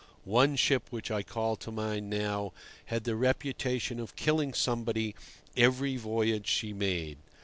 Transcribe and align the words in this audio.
One 0.25 0.55
ship 0.55 0.87
which 0.89 1.11
I 1.11 1.21
call 1.21 1.55
to 1.57 1.69
mind 1.71 2.09
now 2.09 2.53
had 2.85 3.03
the 3.03 3.15
reputation 3.15 3.99
of 3.99 4.15
killing 4.15 4.51
somebody 4.51 5.13
every 5.55 5.95
voyage 5.95 6.47
she 6.47 6.73
made. 6.73 7.19